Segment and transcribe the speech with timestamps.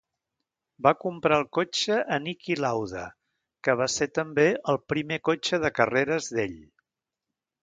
[0.85, 3.03] Va comprar el cotxe a Niki Lauda,
[3.67, 6.59] que va ser també el primer cotxe de carreres d'ell.